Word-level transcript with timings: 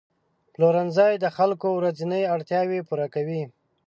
پلورنځي 0.53 1.13
د 1.19 1.25
خلکو 1.37 1.67
ورځني 1.79 2.21
اړتیاوې 2.33 2.79
پوره 2.87 3.07
کوي. 3.15 3.43